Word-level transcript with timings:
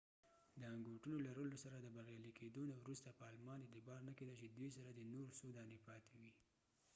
د 0.59 0.61
انګوټونو 0.75 1.17
لرلو 1.27 1.57
سره 1.63 1.77
د 1.79 1.87
بریالی 1.95 2.31
کېدو 2.39 2.61
نه 2.69 2.75
وروسته 2.81 3.09
په 3.17 3.23
آلمان 3.31 3.59
اعتبار 3.61 3.99
نه 4.07 4.13
کېده 4.17 4.33
چې 4.41 4.47
دوي 4.55 4.69
سره 4.77 4.89
دي 4.97 5.03
نور 5.13 5.27
څو 5.37 5.47
دانی 5.57 5.77
پاتی 5.87 6.15
وي 6.21 6.33